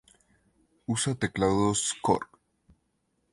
[0.87, 2.27] Usa teclados Korg.